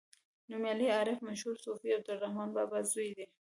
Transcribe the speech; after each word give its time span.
نومیالی 0.49 0.87
عارف 0.95 1.19
مشهور 1.27 1.55
صوفي 1.65 1.89
عبدالرحمان 1.97 2.49
بابا 2.55 2.79
زوی 2.91 3.11
دی. 3.17 3.25